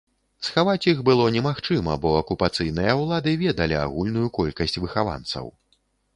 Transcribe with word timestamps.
Схаваць 0.45 0.87
іх 0.91 1.01
было 1.09 1.27
немагчыма, 1.35 1.97
бо 2.05 2.13
акупацыйныя 2.21 2.97
ўлады 3.03 3.35
ведалі 3.45 3.79
агульную 3.85 4.27
колькасць 4.41 4.77
выхаванцаў. 4.85 5.45